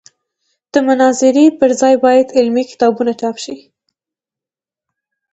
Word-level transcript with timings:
د 0.73 0.75
مناظرې 0.87 1.45
پر 1.59 1.71
ځای 1.81 1.95
باید 2.05 2.27
علمي 2.37 2.63
کتابونه 2.71 3.11
چاپ 3.21 3.35
شي. 3.43 3.55